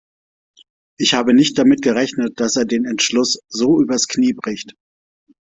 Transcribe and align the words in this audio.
Ich 0.97 1.13
habe 1.13 1.35
nicht 1.35 1.59
damit 1.59 1.83
gerechnet, 1.83 2.39
dass 2.39 2.55
er 2.55 2.65
den 2.65 2.85
Entschluss 2.85 3.37
so 3.49 3.79
übers 3.79 4.07
Knie 4.07 4.33
bricht. 4.33 4.73